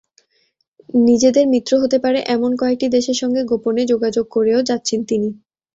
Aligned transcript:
নিজেদের 1.03 1.45
মিত্র 1.47 1.71
হতে 1.79 1.97
পারে—এমন 1.99 2.51
কয়েকটি 2.57 2.87
দেশের 2.95 3.17
সঙ্গে 3.21 3.41
গোপনে 3.51 3.83
যোগাযোগও 3.91 4.31
করে 4.35 4.51
যাচ্ছেন 4.69 4.99
তিনি। 5.09 5.29